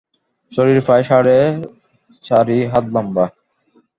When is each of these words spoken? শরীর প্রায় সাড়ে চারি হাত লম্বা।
শরীর 0.51 0.77
প্রায় 0.85 1.03
সাড়ে 1.03 1.37
চারি 2.23 2.57
হাত 2.71 2.85
লম্বা। 2.93 3.25